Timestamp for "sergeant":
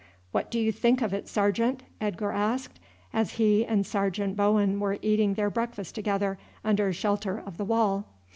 1.27-1.83, 3.85-4.35